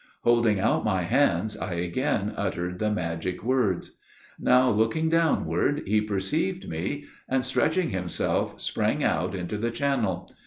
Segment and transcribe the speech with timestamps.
[0.23, 3.91] Holding out my hands I again uttered the magic words.
[4.39, 10.31] Now looking downward he perceived me, and, stretching himself, sprang out into the channel.